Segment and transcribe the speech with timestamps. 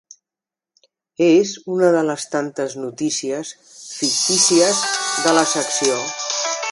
[1.25, 3.53] És una de les tantes notícies
[3.99, 4.83] fictícies
[5.27, 6.01] de la secció.